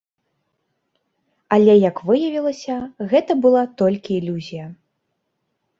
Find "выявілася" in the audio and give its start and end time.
2.09-2.75